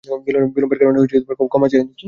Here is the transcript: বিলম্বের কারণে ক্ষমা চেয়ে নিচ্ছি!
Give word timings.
বিলম্বের 0.25 0.79
কারণে 0.81 0.99
ক্ষমা 1.51 1.67
চেয়ে 1.71 1.83
নিচ্ছি! 1.83 1.99